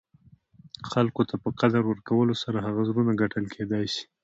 [0.91, 4.03] خلګو ته په قدر ورکولو سره، د هغه زړونه ګټل کېداى سي.